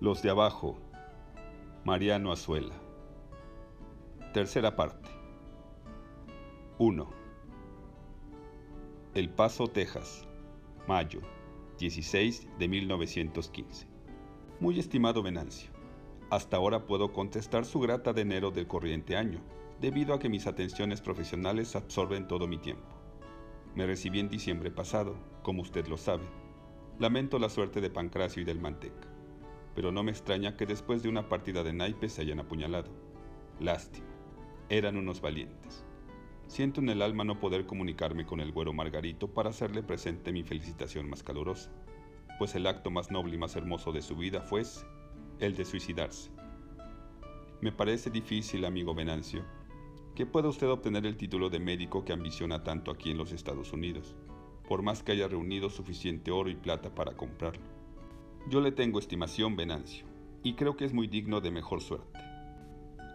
[0.00, 0.78] Los de abajo.
[1.84, 2.76] Mariano Azuela.
[4.32, 5.10] Tercera parte.
[6.78, 7.08] 1.
[9.14, 10.24] El Paso, Texas.
[10.86, 11.20] Mayo
[11.80, 13.88] 16 de 1915.
[14.60, 15.72] Muy estimado Venancio,
[16.30, 19.40] hasta ahora puedo contestar su grata de enero del corriente año,
[19.80, 22.94] debido a que mis atenciones profesionales absorben todo mi tiempo.
[23.74, 26.24] Me recibí en diciembre pasado, como usted lo sabe.
[27.00, 29.07] Lamento la suerte de Pancracio y del Manteca
[29.78, 32.90] pero no me extraña que después de una partida de naipes se hayan apuñalado.
[33.60, 34.08] Lástima,
[34.68, 35.84] eran unos valientes.
[36.48, 40.42] Siento en el alma no poder comunicarme con el güero Margarito para hacerle presente mi
[40.42, 41.70] felicitación más calurosa,
[42.40, 44.64] pues el acto más noble y más hermoso de su vida fue
[45.38, 46.32] el de suicidarse.
[47.60, 49.44] Me parece difícil, amigo Venancio,
[50.16, 53.72] que pueda usted obtener el título de médico que ambiciona tanto aquí en los Estados
[53.72, 54.16] Unidos,
[54.68, 57.77] por más que haya reunido suficiente oro y plata para comprarlo.
[58.46, 60.06] Yo le tengo estimación, Venancio,
[60.42, 62.18] y creo que es muy digno de mejor suerte.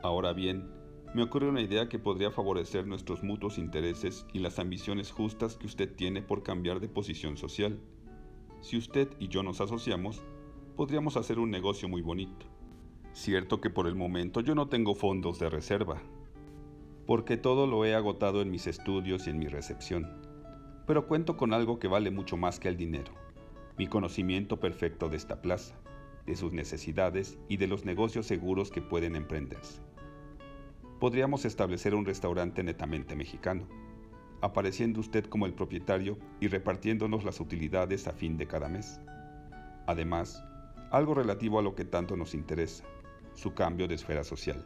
[0.04, 0.70] Ahora bien,
[1.16, 5.66] me ocurre una idea que podría favorecer nuestros mutuos intereses y las ambiciones justas que
[5.66, 7.80] usted tiene por cambiar de posición social.
[8.62, 10.22] Si usted y yo nos asociamos,
[10.76, 12.46] podríamos hacer un negocio muy bonito.
[13.14, 16.02] Cierto que por el momento yo no tengo fondos de reserva,
[17.08, 20.22] porque todo lo he agotado en mis estudios y en mi recepción,
[20.86, 23.23] pero cuento con algo que vale mucho más que el dinero
[23.78, 25.76] mi conocimiento perfecto de esta plaza,
[26.26, 29.82] de sus necesidades y de los negocios seguros que pueden emprenderse.
[31.00, 33.68] Podríamos establecer un restaurante netamente mexicano,
[34.42, 39.02] apareciendo usted como el propietario y repartiéndonos las utilidades a fin de cada mes.
[39.88, 40.44] Además,
[40.92, 42.84] algo relativo a lo que tanto nos interesa,
[43.34, 44.66] su cambio de esfera social.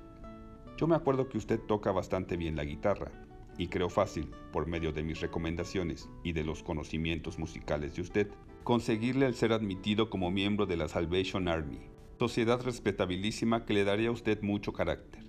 [0.78, 3.12] Yo me acuerdo que usted toca bastante bien la guitarra
[3.58, 8.28] y creo fácil, por medio de mis recomendaciones y de los conocimientos musicales de usted,
[8.68, 11.80] conseguirle el ser admitido como miembro de la Salvation Army,
[12.20, 15.24] sociedad respetabilísima que le daría a usted mucho carácter.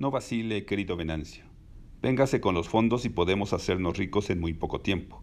[0.00, 1.44] No vacile, querido Venancio.
[2.02, 5.22] Véngase con los fondos y podemos hacernos ricos en muy poco tiempo.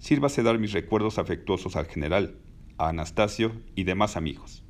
[0.00, 2.40] Sírvase dar mis recuerdos afectuosos al general,
[2.78, 4.64] a Anastasio y demás amigos.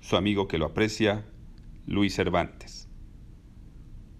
[0.00, 1.24] Su amigo que lo aprecia,
[1.86, 2.88] Luis Cervantes.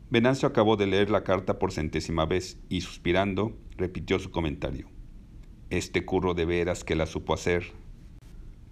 [0.08, 4.88] Venancio acabó de leer la carta por centésima vez y, suspirando, repitió su comentario.
[5.70, 7.72] Este curro de veras que la supo hacer.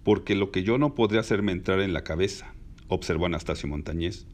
[0.03, 2.55] Porque lo que yo no podré hacerme entrar en la cabeza,
[2.87, 4.25] observó Anastasio Montañés,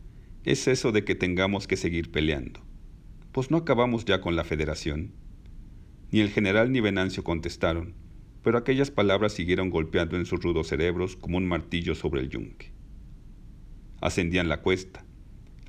[0.46, 2.62] es eso de que tengamos que seguir peleando.
[3.34, 5.12] Pues no acabamos ya con la federación.
[6.12, 7.96] Ni el general ni Venancio contestaron,
[8.44, 12.72] pero aquellas palabras siguieron golpeando en sus rudos cerebros como un martillo sobre el yunque.
[14.00, 15.06] Ascendían la cuesta,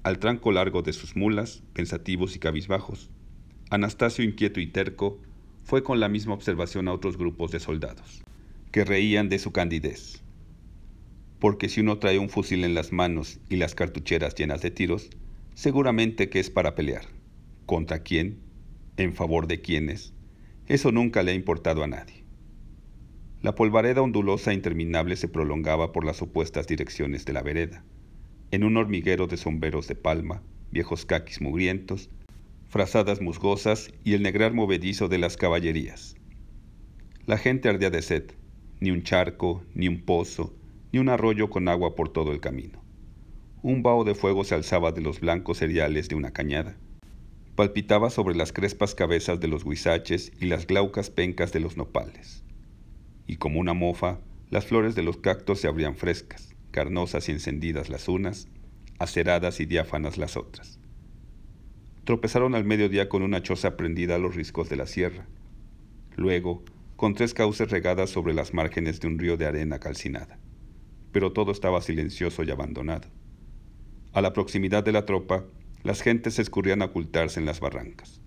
[0.04, 3.10] al tranco largo de sus mulas, pensativos y cabizbajos.
[3.70, 5.20] Anastasio inquieto y terco
[5.64, 8.22] fue con la misma observación a otros grupos de soldados,
[8.70, 10.22] que reían de su candidez.
[11.40, 15.10] Porque si uno trae un fusil en las manos y las cartucheras llenas de tiros,
[15.54, 17.06] seguramente que es para pelear.
[17.64, 18.38] ¿Contra quién?
[18.98, 20.12] ¿En favor de quiénes?
[20.68, 22.24] Eso nunca le ha importado a nadie.
[23.40, 27.84] La polvareda ondulosa e interminable se prolongaba por las opuestas direcciones de la vereda,
[28.50, 32.10] en un hormiguero de sombreros de palma, viejos caquis mugrientos,
[32.74, 36.16] frazadas musgosas y el negrar movedizo de las caballerías.
[37.24, 38.32] La gente ardía de sed,
[38.80, 40.52] ni un charco, ni un pozo,
[40.90, 42.82] ni un arroyo con agua por todo el camino.
[43.62, 46.76] Un vaho de fuego se alzaba de los blancos cereales de una cañada.
[47.54, 52.42] Palpitaba sobre las crespas cabezas de los huizaches y las glaucas pencas de los nopales.
[53.28, 54.18] Y como una mofa,
[54.50, 58.48] las flores de los cactos se abrían frescas, carnosas y encendidas las unas,
[58.98, 60.80] aceradas y diáfanas las otras
[62.04, 65.26] tropezaron al mediodía con una choza prendida a los riscos de la sierra.
[66.16, 66.62] Luego,
[66.96, 70.38] con tres cauces regadas sobre las márgenes de un río de arena calcinada.
[71.12, 73.08] Pero todo estaba silencioso y abandonado.
[74.12, 75.44] A la proximidad de la tropa,
[75.82, 78.20] las gentes se escurrían a ocultarse en las barrancas.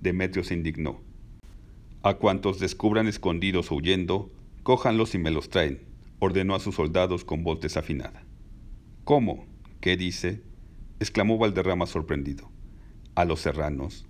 [0.00, 1.02] Demetrio se indignó.
[2.02, 4.30] A cuantos descubran escondidos o huyendo,
[4.62, 5.82] cójanlos y me los traen,
[6.20, 8.24] ordenó a sus soldados con voz desafinada.
[9.04, 9.46] ¿Cómo?
[9.80, 10.42] ¿Qué dice?
[11.00, 12.53] exclamó Valderrama sorprendido
[13.14, 14.06] a los serranos,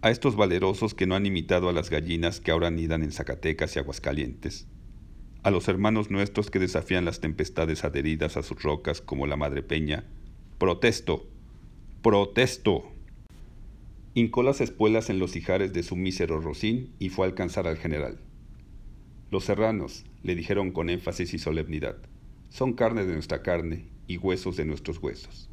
[0.00, 3.76] a estos valerosos que no han imitado a las gallinas que ahora nidan en Zacatecas
[3.76, 4.66] y Aguascalientes,
[5.44, 9.62] a los hermanos nuestros que desafían las tempestades adheridas a sus rocas como la Madre
[9.62, 10.04] Peña,
[10.58, 11.26] protesto,
[12.02, 12.90] protesto.
[14.14, 17.78] Hincó las espuelas en los ijares de su mísero rocín y fue a alcanzar al
[17.78, 18.18] general.
[19.30, 21.96] Los serranos, le dijeron con énfasis y solemnidad,
[22.50, 25.48] son carne de nuestra carne y huesos de nuestros huesos.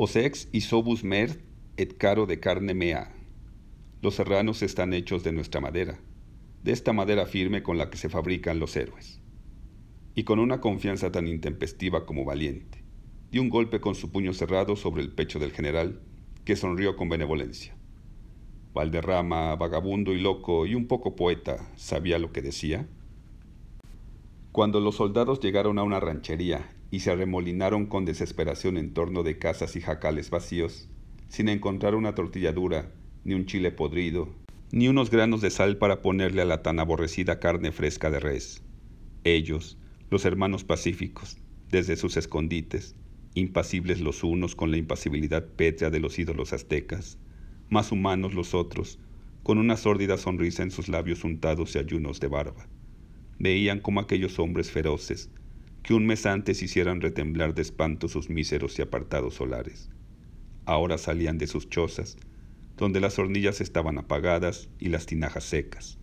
[0.00, 1.42] Osex y sobus mer
[1.76, 3.12] et caro de carne mea.
[4.00, 5.98] Los serranos están hechos de nuestra madera,
[6.62, 9.20] de esta madera firme con la que se fabrican los héroes.
[10.14, 12.84] y con una confianza tan intempestiva como valiente,
[13.32, 16.00] dio un golpe con su puño cerrado sobre el pecho del general,
[16.44, 17.76] que sonrió con benevolencia.
[18.74, 22.86] Valderrama, vagabundo y loco y un poco poeta, ¿sabía lo que decía?
[24.52, 29.38] Cuando los soldados llegaron a una ranchería y se arremolinaron con desesperación en torno de
[29.38, 30.88] casas y jacales vacíos,
[31.28, 32.90] sin encontrar una tortilla dura,
[33.24, 34.28] ni un chile podrido,
[34.72, 38.62] ni unos granos de sal para ponerle a la tan aborrecida carne fresca de res.
[39.24, 39.78] Ellos,
[40.10, 41.36] los hermanos pacíficos,
[41.70, 42.94] desde sus escondites,
[43.34, 47.18] impasibles los unos con la impasibilidad pétrea de los ídolos aztecas,
[47.68, 48.98] más humanos los otros,
[49.42, 52.66] con una sórdida sonrisa en sus labios untados y ayunos de barba.
[53.38, 55.30] Veían como aquellos hombres feroces,
[55.82, 59.90] que un mes antes hicieran retemblar de espanto sus míseros y apartados solares.
[60.64, 62.16] Ahora salían de sus chozas,
[62.76, 65.98] donde las hornillas estaban apagadas y las tinajas secas.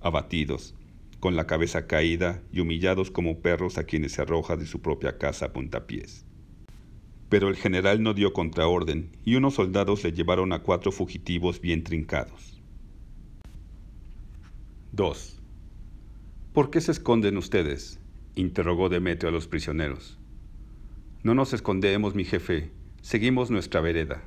[0.00, 0.74] Abatidos,
[1.20, 5.18] con la cabeza caída y humillados como perros a quienes se arroja de su propia
[5.18, 6.24] casa a puntapiés.
[7.28, 11.82] Pero el general no dio contraorden y unos soldados le llevaron a cuatro fugitivos bien
[11.82, 12.62] trincados.
[14.92, 15.42] 2.
[16.52, 18.00] ¿Por qué se esconden ustedes?
[18.36, 20.18] Interrogó Demetrio a los prisioneros.
[21.24, 24.22] No nos escondemos, mi jefe, seguimos nuestra vereda.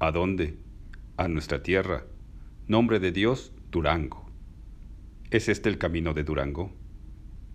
[0.00, 0.58] ¿A dónde?
[1.16, 2.04] A nuestra tierra.
[2.66, 4.28] Nombre de Dios, Durango.
[5.30, 6.72] ¿Es este el camino de Durango?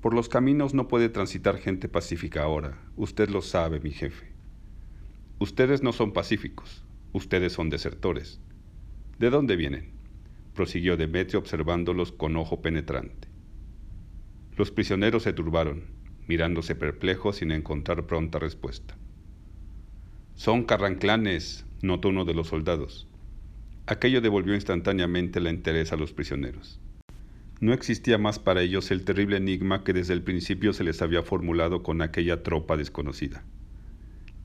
[0.01, 2.77] Por los caminos no puede transitar gente pacífica ahora.
[2.95, 4.31] Usted lo sabe, mi jefe.
[5.39, 6.85] Ustedes no son pacíficos.
[7.13, 8.39] Ustedes son desertores.
[9.19, 9.91] ¿De dónde vienen?
[10.53, 13.30] prosiguió Demetrio observándolos con ojo penetrante.
[14.61, 15.85] Los prisioneros se turbaron,
[16.27, 18.95] mirándose perplejos sin encontrar pronta respuesta.
[20.35, 23.07] Son carranclanes, notó uno de los soldados.
[23.87, 26.79] Aquello devolvió instantáneamente la interés a los prisioneros.
[27.59, 31.23] No existía más para ellos el terrible enigma que desde el principio se les había
[31.23, 33.43] formulado con aquella tropa desconocida.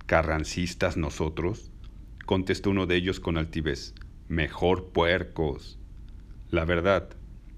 [0.06, 1.70] ¿Carrancistas nosotros?
[2.24, 3.92] contestó uno de ellos con altivez.
[4.28, 5.78] Mejor puercos.
[6.48, 7.10] La verdad,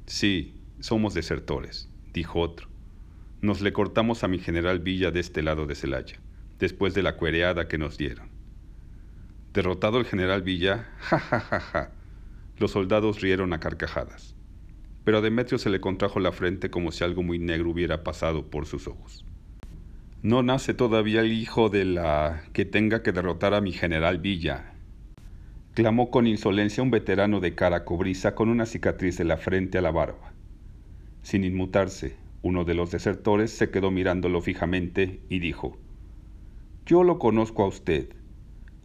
[0.06, 2.68] sí, somos desertores dijo otro.
[3.40, 6.18] Nos le cortamos a mi general Villa de este lado de Celaya,
[6.58, 8.28] después de la cuereada que nos dieron.
[9.52, 11.92] Derrotado el general Villa, ja, ja, ja, ja.
[12.58, 14.34] Los soldados rieron a carcajadas,
[15.04, 18.50] pero a Demetrio se le contrajo la frente como si algo muy negro hubiera pasado
[18.50, 19.24] por sus ojos.
[20.22, 24.74] No nace todavía el hijo de la que tenga que derrotar a mi general Villa,
[25.74, 29.82] clamó con insolencia un veterano de cara cobriza con una cicatriz de la frente a
[29.82, 30.32] la barba.
[31.22, 35.76] Sin inmutarse, uno de los desertores se quedó mirándolo fijamente y dijo,
[36.86, 38.08] Yo lo conozco a usted.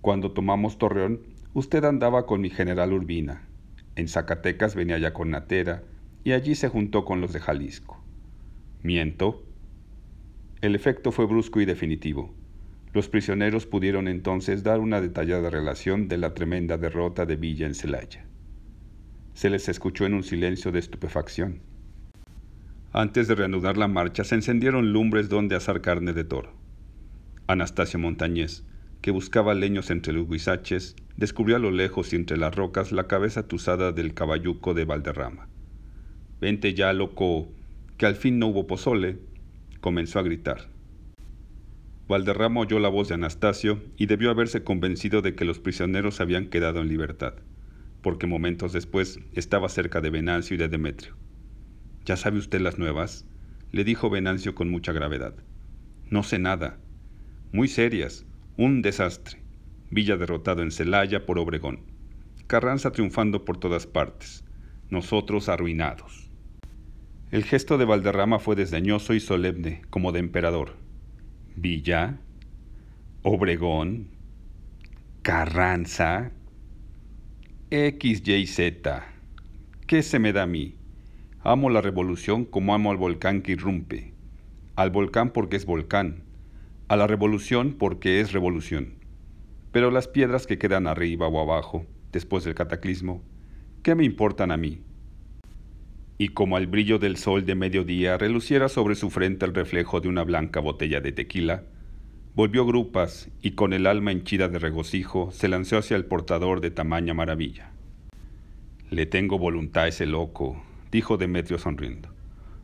[0.01, 1.21] Cuando tomamos Torreón,
[1.53, 3.47] usted andaba con mi general Urbina.
[3.95, 5.83] En Zacatecas venía ya con Natera
[6.23, 8.01] y allí se juntó con los de Jalisco.
[8.81, 9.43] ¿Miento?
[10.61, 12.33] El efecto fue brusco y definitivo.
[12.93, 17.75] Los prisioneros pudieron entonces dar una detallada relación de la tremenda derrota de Villa en
[17.75, 18.25] Celaya.
[19.33, 21.59] Se les escuchó en un silencio de estupefacción.
[22.95, 26.53] Antes de reanudar la marcha, se encendieron lumbres donde asar carne de toro.
[27.47, 28.67] Anastasio Montañés,
[29.01, 33.07] que buscaba leños entre los guisaches, descubrió a lo lejos y entre las rocas la
[33.07, 35.47] cabeza tuzada del caballuco de Valderrama.
[36.39, 37.47] Vente ya, loco,
[37.97, 39.17] que al fin no hubo pozole,
[39.81, 40.69] comenzó a gritar.
[42.07, 46.45] Valderrama oyó la voz de Anastasio y debió haberse convencido de que los prisioneros habían
[46.45, 47.33] quedado en libertad,
[48.03, 51.15] porque momentos después estaba cerca de Venancio y de Demetrio.
[52.05, 53.25] ¿Ya sabe usted las nuevas?
[53.71, 55.33] le dijo Venancio con mucha gravedad.
[56.09, 56.77] No sé nada.
[57.51, 58.25] Muy serias.
[58.55, 59.41] Un desastre.
[59.89, 61.79] Villa derrotado en Celaya por Obregón.
[62.47, 64.43] Carranza triunfando por todas partes.
[64.89, 66.29] Nosotros arruinados.
[67.31, 70.75] El gesto de Valderrama fue desdeñoso y solemne, como de emperador.
[71.55, 72.19] Villa,
[73.23, 74.09] Obregón,
[75.23, 76.31] Carranza,
[77.71, 79.03] X, Y, Z.
[79.87, 80.75] ¿Qué se me da a mí?
[81.45, 84.13] Amo la revolución como amo al volcán que irrumpe.
[84.77, 86.23] Al volcán porque es volcán.
[86.87, 88.93] A la revolución porque es revolución.
[89.73, 93.21] Pero las piedras que quedan arriba o abajo, después del cataclismo,
[93.81, 94.83] ¿qué me importan a mí?
[96.17, 100.07] Y como al brillo del sol de mediodía reluciera sobre su frente el reflejo de
[100.07, 101.65] una blanca botella de tequila,
[102.35, 106.71] volvió grupas y con el alma henchida de regocijo se lanzó hacia el portador de
[106.71, 107.73] tamaña maravilla.
[108.89, 112.13] Le tengo voluntad a ese loco, dijo Demetrio sonriendo,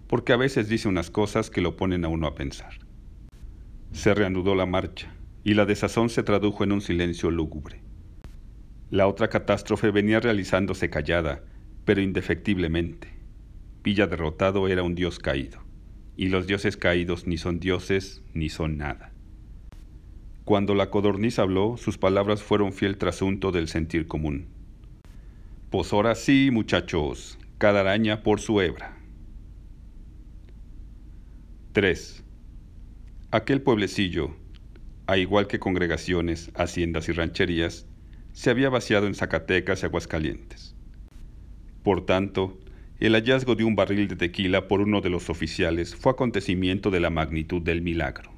[0.07, 2.73] porque a veces dice unas cosas que lo ponen a uno a pensar.
[3.91, 7.81] Se reanudó la marcha, y la desazón se tradujo en un silencio lúgubre.
[8.91, 11.43] La otra catástrofe venía realizándose callada,
[11.85, 13.07] pero indefectiblemente.
[13.83, 15.63] Villa derrotado era un dios caído,
[16.15, 19.11] y los dioses caídos ni son dioses ni son nada.
[20.45, 24.45] Cuando la codorniz habló, sus palabras fueron fiel trasunto del sentir común.
[25.71, 28.97] Pues ahora sí, muchachos, cada araña por su hebra.
[31.73, 32.23] 3.
[33.31, 34.33] Aquel pueblecillo,
[35.07, 37.85] a igual que congregaciones, haciendas y rancherías,
[38.31, 40.73] se había vaciado en Zacatecas y Aguascalientes.
[41.83, 42.57] Por tanto,
[43.01, 47.01] el hallazgo de un barril de tequila por uno de los oficiales fue acontecimiento de
[47.01, 48.31] la magnitud del milagro.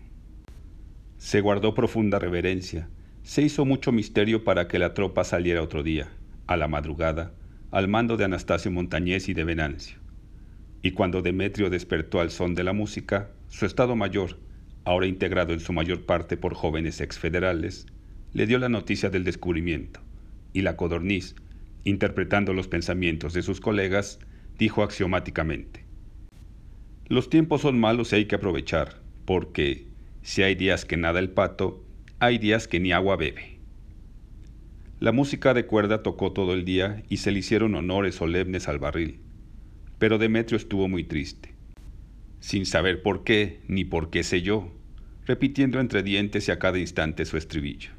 [1.20, 2.90] Se guardó profunda reverencia,
[3.22, 6.10] se hizo mucho misterio para que la tropa saliera otro día,
[6.48, 7.34] a la madrugada,
[7.72, 9.98] al mando de Anastasio Montañés y de Venancio.
[10.82, 14.38] Y cuando Demetrio despertó al son de la música, su Estado Mayor,
[14.84, 17.88] ahora integrado en su mayor parte por jóvenes exfederales,
[18.34, 20.02] le dio la noticia del descubrimiento,
[20.54, 21.36] y la codorniz,
[21.84, 24.20] interpretando los pensamientos de sus colegas,
[24.58, 25.86] dijo axiomáticamente,
[27.08, 29.88] Los tiempos son malos y hay que aprovechar, porque
[30.22, 31.84] si hay días que nada el pato,
[32.20, 33.51] hay días que ni agua bebe.
[35.02, 38.78] La música de cuerda tocó todo el día y se le hicieron honores solemnes al
[38.78, 39.20] barril,
[39.98, 41.56] pero Demetrio estuvo muy triste,
[42.40, 44.72] sin saber por qué ni por qué sé yo,
[45.26, 47.90] repitiendo entre dientes y a cada instante su estribillo.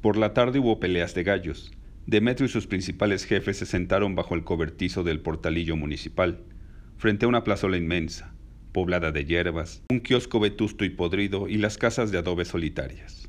[0.00, 1.72] Por la tarde hubo peleas de gallos.
[2.06, 6.44] Demetrio y sus principales jefes se sentaron bajo el cobertizo del portalillo municipal,
[6.96, 8.32] frente a una plazola inmensa,
[8.70, 13.28] poblada de hierbas, un kiosco vetusto y podrido y las casas de adobe solitarias.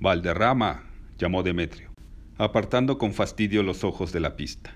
[0.00, 0.91] Valderrama,
[1.22, 1.92] llamó Demetrio,
[2.36, 4.74] apartando con fastidio los ojos de la pista.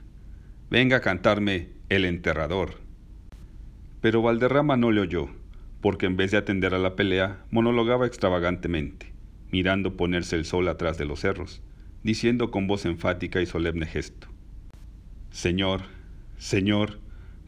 [0.70, 2.74] Venga a cantarme El enterrador.
[4.00, 5.28] Pero Valderrama no le oyó,
[5.80, 9.12] porque en vez de atender a la pelea, monologaba extravagantemente
[9.50, 11.62] mirando ponerse el sol atrás de los cerros,
[12.04, 14.28] diciendo con voz enfática y solemne gesto,
[15.30, 15.82] Señor,
[16.38, 17.00] Señor,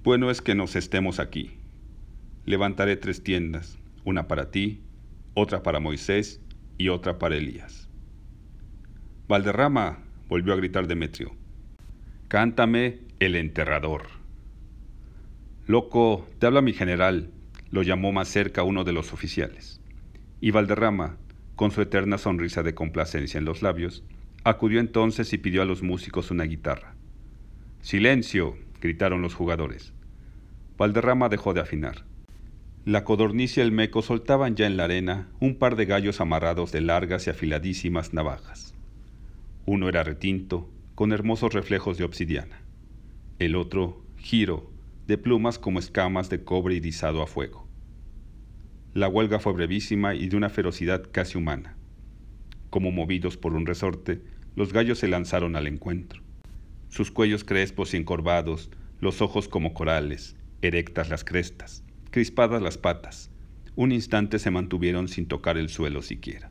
[0.02, 1.52] bueno es que nos estemos aquí.
[2.47, 4.81] Levantaré tres tiendas, una para ti,
[5.35, 6.40] otra para Moisés
[6.78, 7.88] y otra para Elías.
[9.28, 11.35] Valderrama, volvió a gritar Demetrio,
[12.28, 14.04] cántame el enterrador.
[15.66, 17.30] Loco, te habla mi general,
[17.70, 19.82] lo llamó más cerca uno de los oficiales.
[20.40, 21.18] Y Valderrama,
[21.56, 24.02] con su eterna sonrisa de complacencia en los labios,
[24.44, 26.94] acudió entonces y pidió a los músicos una guitarra.
[27.82, 28.56] ¡Silencio!
[28.80, 29.92] gritaron los jugadores.
[30.78, 32.06] Valderrama dejó de afinar.
[32.87, 36.73] La codorniz y el meco soltaban ya en la arena un par de gallos amarrados
[36.73, 38.75] de largas y afiladísimas navajas.
[39.70, 42.62] Uno era retinto, con hermosos reflejos de obsidiana.
[43.38, 44.72] El otro, giro,
[45.06, 47.68] de plumas como escamas de cobre irisado a fuego.
[48.94, 51.76] La huelga fue brevísima y de una ferocidad casi humana.
[52.70, 54.22] Como movidos por un resorte,
[54.56, 56.22] los gallos se lanzaron al encuentro.
[56.88, 58.70] Sus cuellos crespos y encorvados,
[59.00, 63.30] los ojos como corales, erectas las crestas, crispadas las patas.
[63.76, 66.50] Un instante se mantuvieron sin tocar el suelo siquiera.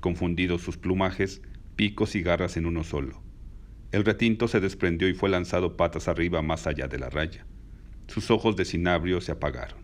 [0.00, 1.42] Confundidos sus plumajes,
[1.76, 3.22] picos y garras en uno solo.
[3.92, 7.46] El retinto se desprendió y fue lanzado patas arriba más allá de la raya.
[8.08, 9.78] Sus ojos de cinabrio se apagaron.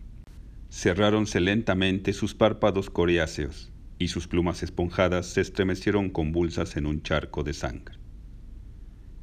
[0.69, 7.43] Cerráronse lentamente sus párpados coriáceos y sus plumas esponjadas se estremecieron convulsas en un charco
[7.43, 7.97] de sangre.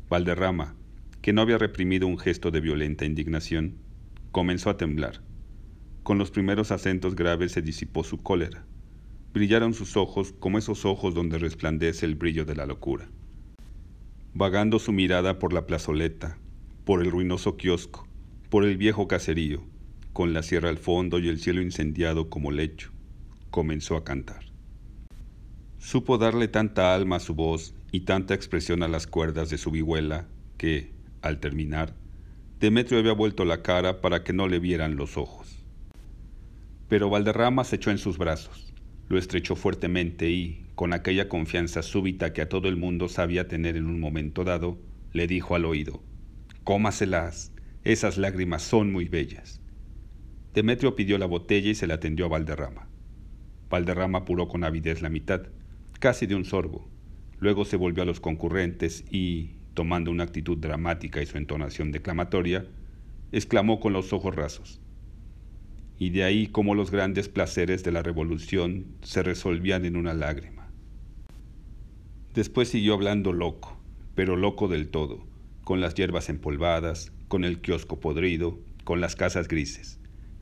[0.08, 0.76] Valderrama,
[1.20, 3.76] que no había reprimido un gesto de violenta indignación,
[4.30, 5.20] comenzó a temblar.
[6.02, 8.64] Con los primeros acentos graves se disipó su cólera.
[9.32, 13.08] Brillaron sus ojos como esos ojos donde resplandece el brillo de la locura.
[14.34, 16.38] Vagando su mirada por la plazoleta,
[16.84, 18.08] por el ruinoso kiosco,
[18.48, 19.62] por el viejo caserío,
[20.12, 22.90] con la sierra al fondo y el cielo incendiado como lecho,
[23.50, 24.46] comenzó a cantar.
[25.78, 29.70] Supo darle tanta alma a su voz y tanta expresión a las cuerdas de su
[29.70, 30.92] vihuela que,
[31.22, 31.94] al terminar,
[32.60, 35.64] Demetrio había vuelto la cara para que no le vieran los ojos.
[36.88, 38.67] Pero Valderrama se echó en sus brazos,
[39.08, 43.76] lo estrechó fuertemente y, con aquella confianza súbita que a todo el mundo sabía tener
[43.76, 44.78] en un momento dado,
[45.12, 46.02] le dijo al oído,
[46.64, 47.52] Cómaselas,
[47.84, 49.62] esas lágrimas son muy bellas.
[50.52, 52.88] Demetrio pidió la botella y se la tendió a Valderrama.
[53.70, 55.42] Valderrama apuró con avidez la mitad,
[55.98, 56.88] casi de un sorbo.
[57.40, 62.66] Luego se volvió a los concurrentes y, tomando una actitud dramática y su entonación declamatoria,
[63.32, 64.80] exclamó con los ojos rasos.
[65.98, 70.70] Y de ahí como los grandes placeres de la revolución se resolvían en una lágrima.
[72.34, 73.80] Después siguió hablando loco,
[74.14, 75.26] pero loco del todo,
[75.64, 79.98] con las hierbas empolvadas, con el kiosco podrido, con las casas grises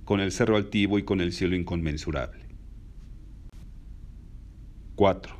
[0.06, 2.46] con el cerro altivo y con el cielo inconmensurable.
[4.94, 5.36] 4.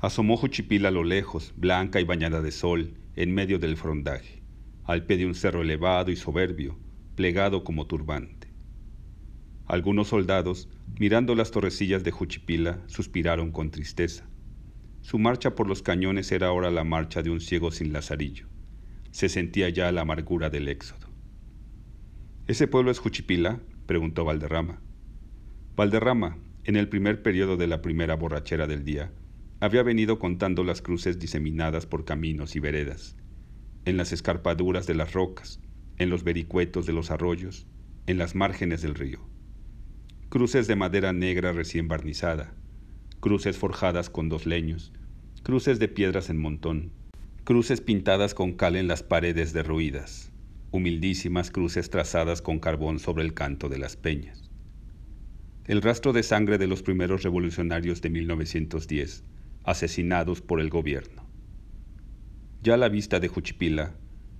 [0.00, 4.42] Asomó Juchipil a lo lejos, blanca y bañada de sol, en medio del frondaje,
[4.84, 6.78] al pie de un cerro elevado y soberbio,
[7.14, 8.43] plegado como turbante.
[9.66, 10.68] Algunos soldados,
[10.98, 14.28] mirando las torrecillas de Juchipila, suspiraron con tristeza.
[15.00, 18.46] Su marcha por los cañones era ahora la marcha de un ciego sin lazarillo.
[19.10, 21.08] Se sentía ya la amargura del éxodo.
[22.46, 23.60] ¿Ese pueblo es Juchipila?
[23.86, 24.82] preguntó Valderrama.
[25.76, 29.12] Valderrama, en el primer periodo de la primera borrachera del día,
[29.60, 33.16] había venido contando las cruces diseminadas por caminos y veredas,
[33.86, 35.60] en las escarpaduras de las rocas,
[35.96, 37.66] en los vericuetos de los arroyos,
[38.06, 39.33] en las márgenes del río.
[40.34, 42.52] Cruces de madera negra recién barnizada,
[43.20, 44.92] cruces forjadas con dos leños,
[45.44, 46.90] cruces de piedras en montón,
[47.44, 50.32] cruces pintadas con cal en las paredes derruidas,
[50.72, 54.50] humildísimas cruces trazadas con carbón sobre el canto de las peñas.
[55.66, 59.22] El rastro de sangre de los primeros revolucionarios de 1910,
[59.62, 61.30] asesinados por el gobierno.
[62.60, 63.94] Ya a la vista de Juchipila,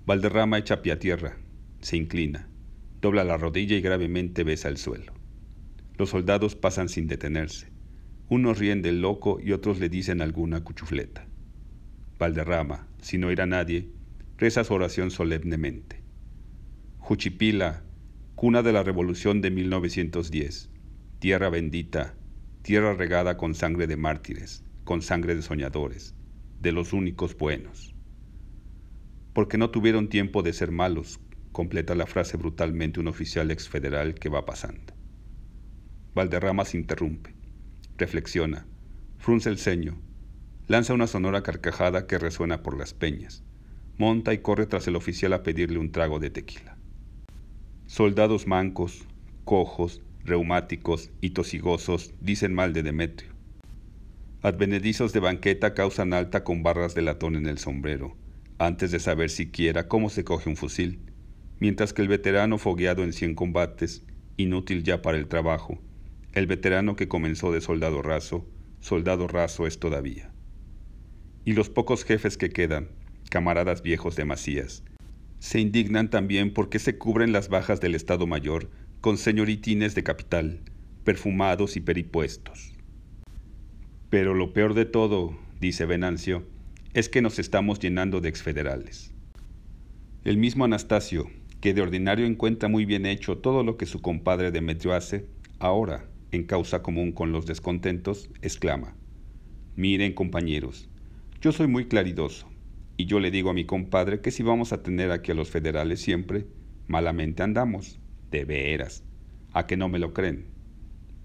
[0.06, 1.36] Valderrama echa pie a tierra,
[1.82, 2.48] se inclina,
[3.00, 5.13] dobla la rodilla y gravemente besa el suelo.
[5.96, 7.72] Los soldados pasan sin detenerse.
[8.28, 11.26] Unos ríen del loco y otros le dicen alguna cuchufleta.
[12.18, 13.90] Valderrama, sin oír a nadie,
[14.36, 16.02] reza su oración solemnemente.
[16.98, 17.84] Juchipila,
[18.34, 20.70] cuna de la revolución de 1910,
[21.18, 22.14] tierra bendita,
[22.62, 26.14] tierra regada con sangre de mártires, con sangre de soñadores,
[26.60, 27.94] de los únicos buenos
[29.34, 31.20] porque no tuvieron tiempo de ser malos,
[31.52, 34.93] completa la frase brutalmente un oficial exfederal que va pasando.
[36.14, 37.34] Valderrama se interrumpe,
[37.96, 38.66] reflexiona,
[39.18, 39.98] frunce el ceño,
[40.68, 43.42] lanza una sonora carcajada que resuena por las peñas,
[43.98, 46.76] monta y corre tras el oficial a pedirle un trago de tequila.
[47.86, 49.06] Soldados mancos,
[49.44, 53.32] cojos, reumáticos y tosigosos dicen mal de Demetrio.
[54.42, 58.16] Advenedizos de banqueta causan alta con barras de latón en el sombrero
[58.58, 61.00] antes de saber siquiera cómo se coge un fusil,
[61.58, 64.04] mientras que el veterano fogueado en cien combates,
[64.36, 65.78] inútil ya para el trabajo,
[66.34, 68.44] el veterano que comenzó de soldado raso,
[68.80, 70.32] soldado raso es todavía.
[71.44, 72.88] Y los pocos jefes que quedan,
[73.30, 74.82] camaradas viejos de Macías,
[75.38, 78.68] se indignan también porque se cubren las bajas del Estado Mayor
[79.00, 80.60] con señoritines de capital,
[81.04, 82.74] perfumados y peripuestos.
[84.10, 86.44] Pero lo peor de todo, dice Venancio,
[86.94, 89.12] es que nos estamos llenando de exfederales.
[90.24, 91.30] El mismo Anastasio,
[91.60, 95.26] que de ordinario encuentra muy bien hecho todo lo que su compadre Demetrio hace,
[95.58, 98.96] ahora, en causa común con los descontentos, exclama,
[99.76, 100.88] Miren compañeros,
[101.40, 102.48] yo soy muy claridoso,
[102.96, 105.50] y yo le digo a mi compadre que si vamos a tener aquí a los
[105.50, 106.46] federales siempre,
[106.86, 107.98] malamente andamos,
[108.30, 109.04] de veras,
[109.52, 110.46] a que no me lo creen.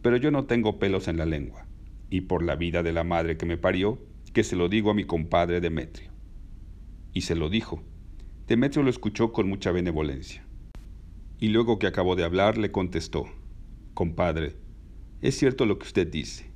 [0.01, 1.67] Pero yo no tengo pelos en la lengua,
[2.09, 3.99] y por la vida de la madre que me parió,
[4.33, 6.11] que se lo digo a mi compadre Demetrio.
[7.13, 7.83] Y se lo dijo.
[8.47, 10.45] Demetrio lo escuchó con mucha benevolencia.
[11.39, 13.27] Y luego que acabó de hablar, le contestó,
[13.93, 14.55] Compadre,
[15.21, 16.51] es cierto lo que usted dice.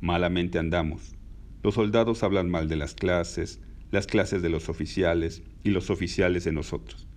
[0.00, 1.14] Malamente andamos.
[1.62, 6.44] Los soldados hablan mal de las clases, las clases de los oficiales y los oficiales
[6.44, 7.08] de nosotros.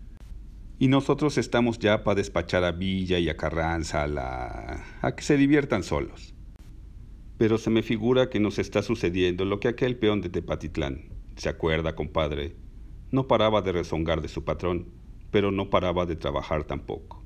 [0.80, 4.84] Y nosotros estamos ya para despachar a Villa y a Carranza a la...
[5.02, 6.34] a que se diviertan solos
[7.42, 11.50] pero se me figura que nos está sucediendo lo que aquel peón de Tepatitlán, ¿se
[11.50, 12.56] acuerda, compadre?
[13.10, 14.90] No paraba de rezongar de su patrón,
[15.32, 17.26] pero no paraba de trabajar tampoco.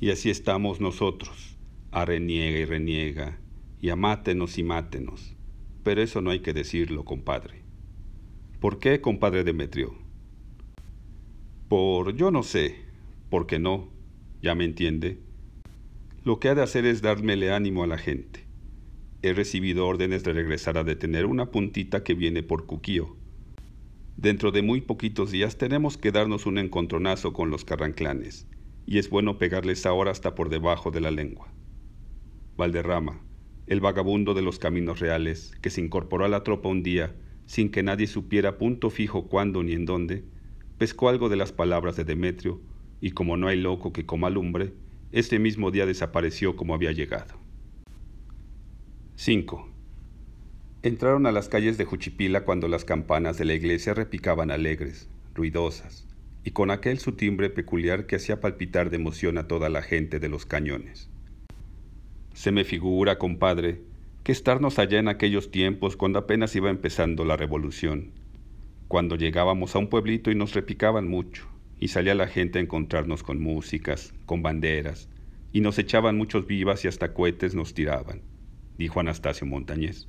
[0.00, 1.55] Y así estamos nosotros,
[1.90, 3.38] a reniega y reniega,
[3.80, 5.36] y a mátenos y mátenos.
[5.82, 7.62] Pero eso no hay que decirlo, compadre.
[8.60, 9.94] ¿Por qué, compadre Demetrio?
[11.68, 12.76] Por yo no sé,
[13.30, 13.88] por qué no,
[14.42, 15.18] ya me entiende.
[16.24, 18.46] Lo que ha de hacer es dármele ánimo a la gente
[19.22, 23.16] he recibido órdenes de regresar a detener una puntita que viene por Cuquío.
[24.16, 28.46] Dentro de muy poquitos días tenemos que darnos un encontronazo con los carranclanes,
[28.86, 31.52] y es bueno pegarles ahora hasta por debajo de la lengua.
[32.56, 33.20] Valderrama,
[33.66, 37.14] el vagabundo de los caminos reales, que se incorporó a la tropa un día,
[37.46, 40.24] sin que nadie supiera punto fijo cuándo ni en dónde,
[40.78, 42.60] pescó algo de las palabras de Demetrio,
[43.00, 44.72] y como no hay loco que coma lumbre,
[45.12, 47.34] ese mismo día desapareció como había llegado.
[49.16, 49.68] 5.
[50.82, 56.06] Entraron a las calles de Juchipila cuando las campanas de la iglesia repicaban alegres, ruidosas,
[56.44, 60.20] y con aquel su timbre peculiar que hacía palpitar de emoción a toda la gente
[60.20, 61.10] de los cañones.
[62.36, 63.80] Se me figura, compadre,
[64.22, 68.12] que estarnos allá en aquellos tiempos cuando apenas iba empezando la revolución,
[68.88, 71.48] cuando llegábamos a un pueblito y nos repicaban mucho,
[71.80, 75.08] y salía la gente a encontrarnos con músicas, con banderas,
[75.50, 78.20] y nos echaban muchos vivas y hasta cohetes nos tiraban
[78.78, 80.08] dijo Anastasio Montañés.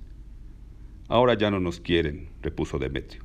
[1.08, 3.24] Ahora ya no nos quieren, repuso Demetrio.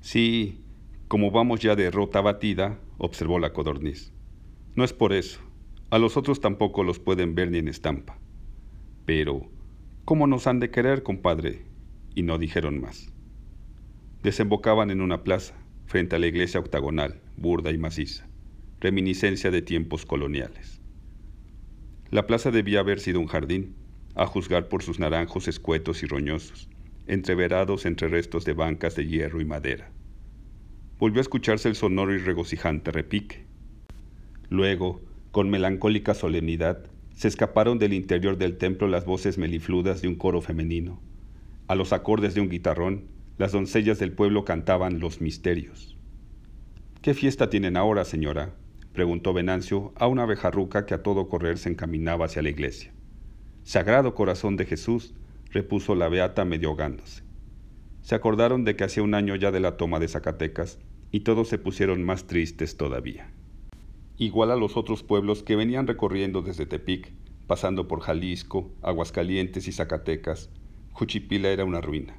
[0.00, 0.60] Sí,
[1.08, 4.12] como vamos ya de rota batida, observó la codorniz.
[4.74, 5.40] No es por eso.
[5.90, 8.17] A los otros tampoco los pueden ver ni en estampa.
[9.08, 9.40] Pero,
[10.04, 11.62] ¿cómo nos han de querer, compadre?
[12.14, 13.10] Y no dijeron más.
[14.22, 15.54] Desembocaban en una plaza,
[15.86, 18.28] frente a la iglesia octagonal, burda y maciza,
[18.80, 20.82] reminiscencia de tiempos coloniales.
[22.10, 23.76] La plaza debía haber sido un jardín,
[24.14, 26.68] a juzgar por sus naranjos escuetos y roñosos,
[27.06, 29.90] entreverados entre restos de bancas de hierro y madera.
[30.98, 33.46] Volvió a escucharse el sonoro y regocijante repique.
[34.50, 40.14] Luego, con melancólica solemnidad, se escaparon del interior del templo las voces melifludas de un
[40.14, 41.00] coro femenino.
[41.66, 43.06] A los acordes de un guitarrón,
[43.38, 45.98] las doncellas del pueblo cantaban los misterios.
[47.02, 48.54] ¿Qué fiesta tienen ahora, señora?
[48.92, 52.92] preguntó Venancio a una abejarruca que a todo correr se encaminaba hacia la iglesia.
[53.64, 55.12] Sagrado corazón de Jesús,
[55.50, 57.24] repuso la beata medio ahogándose.
[58.00, 60.78] Se acordaron de que hacía un año ya de la toma de Zacatecas
[61.10, 63.32] y todos se pusieron más tristes todavía.
[64.20, 67.12] Igual a los otros pueblos que venían recorriendo desde Tepic,
[67.46, 70.50] pasando por Jalisco, Aguascalientes y Zacatecas,
[70.90, 72.18] Juchipila era una ruina.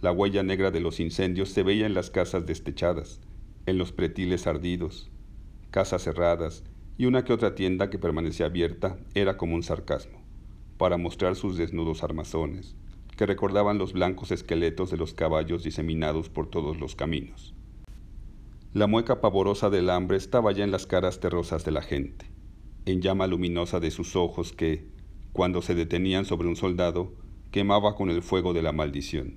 [0.00, 3.20] La huella negra de los incendios se veía en las casas destechadas,
[3.66, 5.12] en los pretiles ardidos,
[5.70, 6.64] casas cerradas
[6.98, 10.20] y una que otra tienda que permanecía abierta era como un sarcasmo
[10.76, 12.74] para mostrar sus desnudos armazones,
[13.16, 17.54] que recordaban los blancos esqueletos de los caballos diseminados por todos los caminos.
[18.74, 22.24] La mueca pavorosa del hambre estaba ya en las caras terrosas de la gente,
[22.86, 24.88] en llama luminosa de sus ojos que,
[25.34, 27.12] cuando se detenían sobre un soldado,
[27.50, 29.36] quemaba con el fuego de la maldición.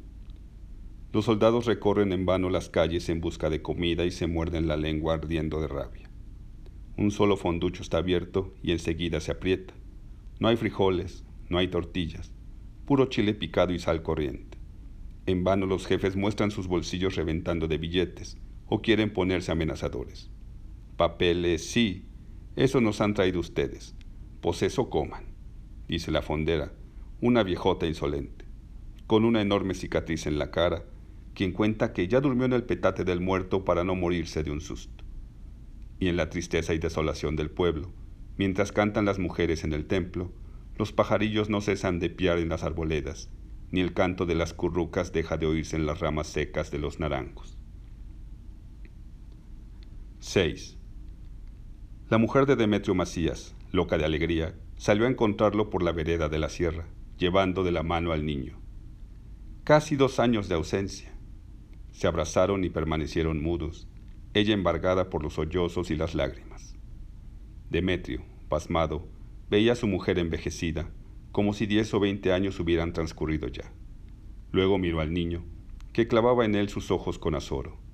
[1.11, 4.77] Los soldados recorren en vano las calles en busca de comida y se muerden la
[4.77, 6.09] lengua ardiendo de rabia.
[6.95, 9.73] Un solo fonducho está abierto y enseguida se aprieta.
[10.39, 12.31] No hay frijoles, no hay tortillas,
[12.85, 14.57] puro chile picado y sal corriente.
[15.25, 20.29] En vano los jefes muestran sus bolsillos reventando de billetes o quieren ponerse amenazadores.
[20.97, 22.05] Papeles, sí,
[22.55, 23.95] eso nos han traído ustedes.
[24.41, 25.25] Pues eso coman,
[25.87, 26.71] dice la fondera,
[27.21, 28.45] una viejota insolente,
[29.07, 30.83] con una enorme cicatriz en la cara,
[31.33, 34.61] quien cuenta que ya durmió en el petate del muerto para no morirse de un
[34.61, 35.03] susto.
[35.99, 37.91] Y en la tristeza y desolación del pueblo,
[38.37, 40.31] mientras cantan las mujeres en el templo,
[40.77, 43.29] los pajarillos no cesan de piar en las arboledas,
[43.71, 46.99] ni el canto de las currucas deja de oírse en las ramas secas de los
[46.99, 47.54] naranjos.
[50.27, 50.79] 6.
[52.09, 56.39] La mujer de Demetrio Macías, loca de alegría, salió a encontrarlo por la vereda de
[56.39, 56.87] la sierra,
[57.19, 58.59] llevando de la mano al niño.
[59.63, 61.15] Casi dos años de ausencia.
[61.91, 63.87] Se abrazaron y permanecieron mudos,
[64.33, 66.75] ella embargada por los sollozos y las lágrimas.
[67.69, 69.07] Demetrio, pasmado,
[69.47, 70.89] Veía a su mujer envejecida,
[71.31, 73.71] como si diez o veinte años hubieran transcurrido ya.
[74.51, 75.45] Luego miró al niño,
[75.93, 77.84] que clavaba en él sus ojos con azoro,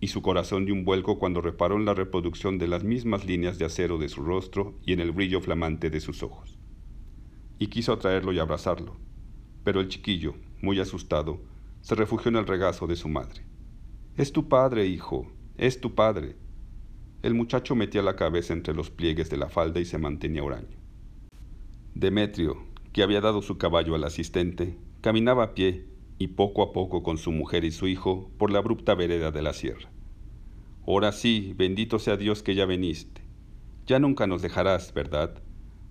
[0.00, 3.58] y su corazón dio un vuelco cuando reparó en la reproducción de las mismas líneas
[3.58, 6.58] de acero de su rostro y en el brillo flamante de sus ojos.
[7.58, 8.96] Y quiso atraerlo y abrazarlo,
[9.64, 11.40] pero el chiquillo, muy asustado,
[11.80, 13.42] se refugió en el regazo de su madre.
[14.16, 16.36] Es tu padre, hijo, es tu padre,
[17.26, 20.78] el muchacho metía la cabeza entre los pliegues de la falda y se mantenía huraño.
[21.92, 22.56] Demetrio,
[22.92, 25.86] que había dado su caballo al asistente, caminaba a pie
[26.18, 29.42] y poco a poco con su mujer y su hijo por la abrupta vereda de
[29.42, 29.90] la sierra.
[30.86, 33.22] Ahora sí, bendito sea Dios que ya veniste.
[33.86, 35.42] Ya nunca nos dejarás, ¿verdad?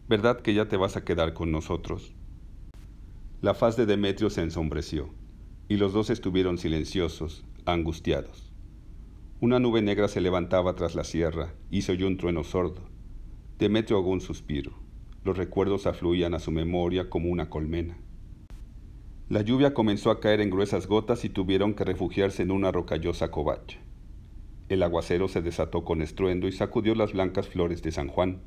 [0.08, 2.14] ¿Verdad que ya te vas a quedar con nosotros?
[3.42, 5.14] La faz de Demetrio se ensombreció,
[5.68, 8.52] y los dos estuvieron silenciosos, angustiados.
[9.42, 12.82] Una nube negra se levantaba tras la sierra y se oyó un trueno sordo.
[13.60, 14.72] Demetrio ahogó un suspiro.
[15.24, 17.98] Los recuerdos afluían a su memoria como una colmena.
[19.28, 23.32] La lluvia comenzó a caer en gruesas gotas y tuvieron que refugiarse en una rocallosa
[23.32, 23.80] covacha.
[24.70, 28.44] El aguacero se desató con estruendo y sacudió las blancas flores de San Juan,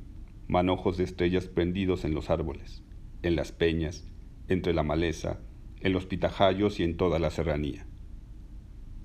[0.47, 2.85] manojos de estrellas prendidos en los árboles,
[3.23, 4.09] en las peñas,
[4.47, 5.41] entre la maleza,
[5.81, 7.85] en los pitajayos y en toda la serranía.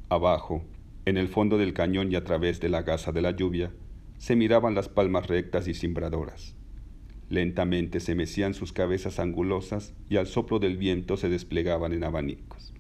[0.09, 0.63] Abajo,
[1.05, 3.73] en el fondo del cañón y a través de la gasa de la lluvia,
[4.19, 6.55] se miraban las palmas rectas y simbradoras.
[7.33, 12.75] Lentamente se mecían sus cabezas angulosas y al soplo del viento se desplegaban en abanicos.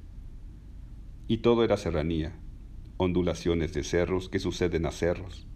[1.27, 2.35] Y todo era serranía,
[2.97, 5.47] ondulaciones de cerros que suceden a cerros,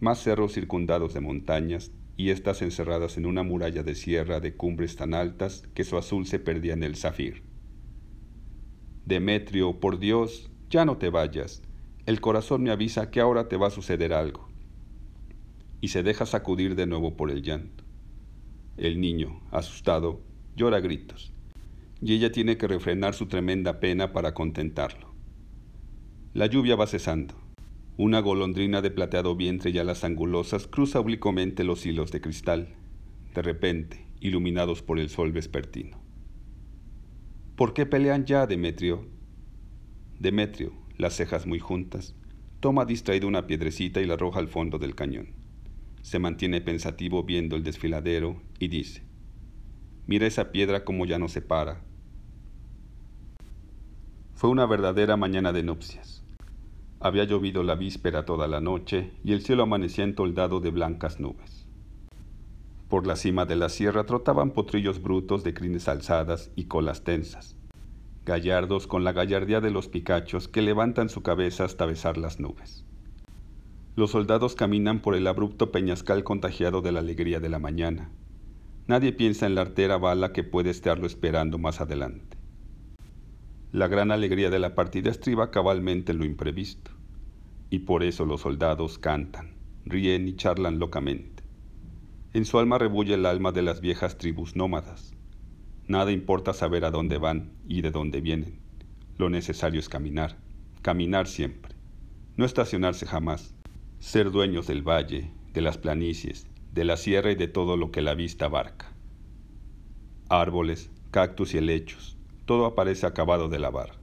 [0.00, 4.96] más cerros circundados de montañas y éstas encerradas en una muralla de sierra de cumbres
[4.96, 7.44] tan altas que su azul se perdía en el zafir.
[9.06, 11.62] Demetrio, por Dios, ya no te vayas,
[12.04, 14.48] el corazón me avisa que ahora te va a suceder algo.
[15.80, 17.83] Y se deja sacudir de nuevo por el llanto.
[18.76, 20.20] El niño, asustado,
[20.56, 21.32] llora gritos,
[22.00, 25.14] y ella tiene que refrenar su tremenda pena para contentarlo.
[26.32, 27.34] La lluvia va cesando.
[27.96, 32.74] Una golondrina de plateado vientre y alas angulosas cruza oblicuamente los hilos de cristal,
[33.32, 36.02] de repente, iluminados por el sol vespertino.
[37.54, 39.06] ¿Por qué pelean ya, Demetrio?
[40.18, 42.16] Demetrio, las cejas muy juntas,
[42.58, 45.43] toma distraído una piedrecita y la arroja al fondo del cañón.
[46.04, 49.02] Se mantiene pensativo viendo el desfiladero y dice,
[50.06, 51.80] Mira esa piedra como ya no se para.
[54.34, 56.22] Fue una verdadera mañana de nupcias.
[57.00, 61.66] Había llovido la víspera toda la noche y el cielo amanecía entoldado de blancas nubes.
[62.90, 67.56] Por la cima de la sierra trotaban potrillos brutos de crines alzadas y colas tensas,
[68.26, 72.84] gallardos con la gallardía de los picachos que levantan su cabeza hasta besar las nubes.
[73.96, 78.10] Los soldados caminan por el abrupto peñascal contagiado de la alegría de la mañana,
[78.86, 82.36] Nadie piensa en la artera bala que puede estarlo esperando más adelante.
[83.72, 86.90] La gran alegría de la partida estriba cabalmente en lo imprevisto,
[87.70, 89.54] y por eso los soldados cantan,
[89.86, 91.42] ríen y charlan locamente.
[92.34, 95.14] En su alma rebulle el alma de las viejas tribus nómadas.
[95.88, 98.58] Nada importa saber a dónde van y de dónde vienen.
[99.16, 100.36] Lo necesario es caminar,
[100.82, 101.74] caminar siempre,
[102.36, 103.54] no estacionarse jamás,
[104.04, 108.02] ser dueños del valle, de las planicies, de la sierra y de todo lo que
[108.02, 108.92] la vista abarca.
[110.28, 113.98] Árboles, cactus y helechos, todo aparece acabado de lavar.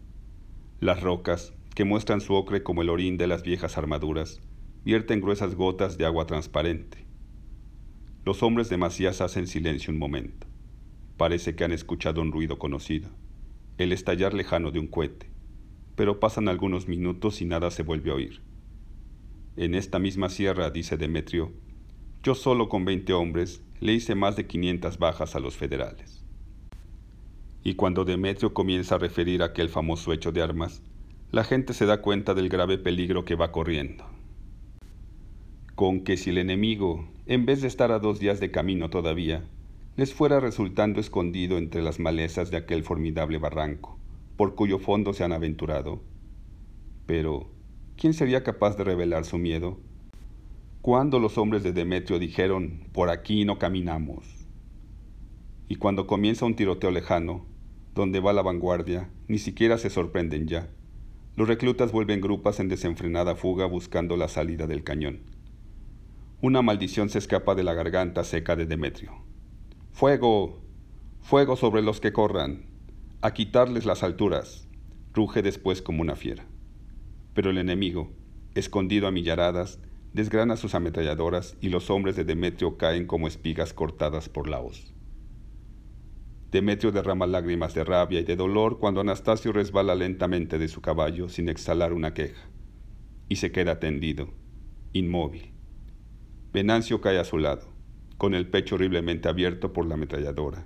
[0.79, 4.41] Las rocas, que muestran su ocre como el orín de las viejas armaduras,
[4.83, 7.05] vierten gruesas gotas de agua transparente.
[8.25, 10.47] Los hombres de Macías hacen silencio un momento.
[11.15, 13.11] Parece que han escuchado un ruido conocido,
[13.77, 15.29] el estallar lejano de un cohete,
[15.95, 18.50] pero pasan algunos minutos y nada se vuelve a oír.
[19.57, 21.51] En esta misma sierra, dice Demetrio,
[22.23, 26.23] yo solo con 20 hombres le hice más de 500 bajas a los federales.
[27.63, 30.81] Y cuando Demetrio comienza a referir aquel famoso hecho de armas,
[31.31, 34.05] la gente se da cuenta del grave peligro que va corriendo.
[35.75, 39.43] Con que si el enemigo, en vez de estar a dos días de camino todavía,
[39.97, 43.97] les fuera resultando escondido entre las malezas de aquel formidable barranco,
[44.37, 46.01] por cuyo fondo se han aventurado.
[47.05, 47.49] Pero,
[48.01, 49.77] ¿quién sería capaz de revelar su miedo?
[50.81, 54.25] cuando los hombres de Demetrio dijeron, por aquí no caminamos.
[55.67, 57.45] Y cuando comienza un tiroteo lejano,
[57.93, 60.71] donde va la vanguardia, ni siquiera se sorprenden ya.
[61.35, 65.19] Los reclutas vuelven grupas en desenfrenada fuga buscando la salida del cañón.
[66.41, 69.11] Una maldición se escapa de la garganta seca de Demetrio.
[69.91, 70.59] ¡Fuego!
[71.21, 72.65] ¡Fuego sobre los que corran!
[73.21, 74.67] ¡A quitarles las alturas!
[75.13, 76.47] Ruge después como una fiera.
[77.33, 78.11] Pero el enemigo,
[78.55, 79.79] escondido a millaradas,
[80.13, 84.93] desgrana sus ametralladoras y los hombres de Demetrio caen como espigas cortadas por la hoz.
[86.51, 91.29] Demetrio derrama lágrimas de rabia y de dolor cuando Anastasio resbala lentamente de su caballo
[91.29, 92.49] sin exhalar una queja,
[93.29, 94.33] y se queda tendido,
[94.91, 95.53] inmóvil.
[96.51, 97.69] Venancio cae a su lado,
[98.17, 100.65] con el pecho horriblemente abierto por la ametralladora,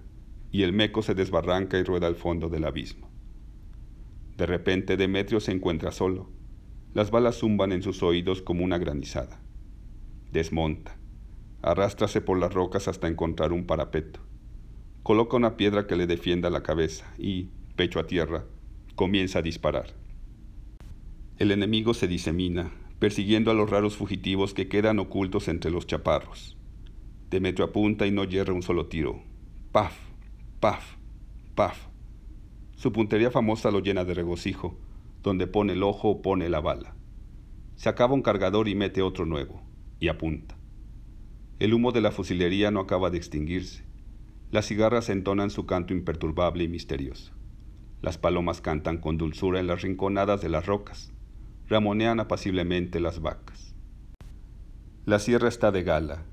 [0.51, 3.11] y el meco se desbarranca y rueda al fondo del abismo.
[4.37, 6.31] De repente Demetrio se encuentra solo,
[6.95, 9.41] las balas zumban en sus oídos como una granizada.
[10.31, 10.97] Desmonta.
[11.61, 14.21] Arrástrase por las rocas hasta encontrar un parapeto.
[15.03, 18.45] Coloca una piedra que le defienda la cabeza y, pecho a tierra,
[18.95, 19.93] comienza a disparar.
[21.37, 26.55] El enemigo se disemina, persiguiendo a los raros fugitivos que quedan ocultos entre los chaparros.
[27.29, 29.21] Demetrio apunta y no hierra un solo tiro.
[29.73, 29.97] Paf,
[30.61, 30.95] paf,
[31.55, 31.87] paf.
[32.77, 34.77] Su puntería famosa lo llena de regocijo,
[35.25, 36.95] donde pone el ojo pone la bala.
[37.75, 39.63] Se acaba un cargador y mete otro nuevo,
[39.99, 40.55] y apunta.
[41.57, 43.83] El humo de la fusilería no acaba de extinguirse.
[44.51, 47.33] Las cigarras entonan su canto imperturbable y misterioso.
[48.03, 51.11] Las palomas cantan con dulzura en las rinconadas de las rocas.
[51.67, 53.75] Ramonean apaciblemente las vacas.
[55.05, 56.25] La sierra está de gala.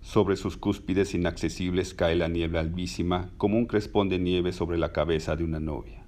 [0.00, 4.92] Sobre sus cúspides inaccesibles cae la niebla albísima como un crespón de nieve sobre la
[4.92, 5.99] cabeza de una novia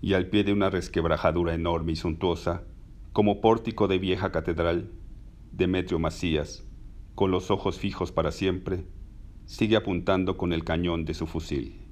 [0.00, 2.64] y al pie de una resquebrajadura enorme y suntuosa,
[3.12, 4.92] como pórtico de vieja catedral,
[5.52, 6.66] Demetrio Macías,
[7.14, 8.86] con los ojos fijos para siempre,
[9.44, 11.89] sigue apuntando con el cañón de su fusil.